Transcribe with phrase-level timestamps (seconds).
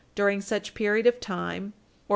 [0.15, 1.73] during such period of time,
[2.07, 2.09] or.